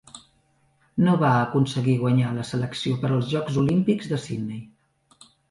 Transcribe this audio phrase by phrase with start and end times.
[1.07, 4.61] No va aconseguir guanyar la selecció per als Jocs Olímpics de Sydney.